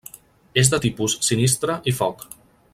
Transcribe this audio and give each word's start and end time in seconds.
És 0.61 0.71
de 0.75 0.79
tipus 0.85 1.17
sinistre 1.29 1.79
i 1.93 1.97
foc. 2.03 2.29